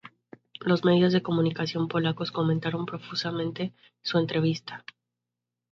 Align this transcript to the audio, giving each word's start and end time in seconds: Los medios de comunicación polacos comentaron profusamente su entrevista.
Los 0.61 0.83
medios 0.83 1.13
de 1.13 1.21
comunicación 1.21 1.87
polacos 1.87 2.31
comentaron 2.31 2.87
profusamente 2.87 3.71
su 4.01 4.17
entrevista. 4.17 4.83